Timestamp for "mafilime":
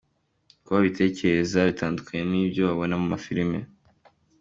3.13-3.57